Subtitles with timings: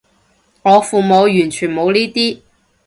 [0.63, 2.41] 我父母完全冇呢啲